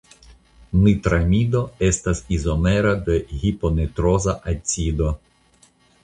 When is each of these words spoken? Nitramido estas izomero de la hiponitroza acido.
Nitramido 0.85 1.59
estas 1.87 2.21
izomero 2.37 2.93
de 3.09 3.17
la 3.19 3.41
hiponitroza 3.41 4.35
acido. 4.53 5.11